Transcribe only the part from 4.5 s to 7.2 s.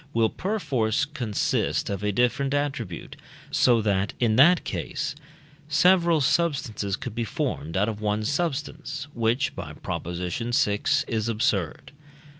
case, several substances could